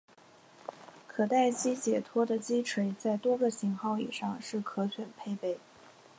[1.07, 5.59] 可待击解脱的击锤在多个型号以上是可选配备。